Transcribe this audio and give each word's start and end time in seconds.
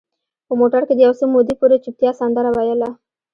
په 0.47 0.53
موټر 0.59 0.81
کې 0.87 0.93
د 0.95 0.99
یو 1.05 1.13
څه 1.19 1.25
مودې 1.33 1.53
پورې 1.61 1.77
چوپتیا 1.83 2.11
سندره 2.19 2.51
ویله. 2.57 2.89